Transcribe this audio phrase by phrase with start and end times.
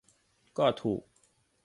[0.57, 1.01] ก็ถูก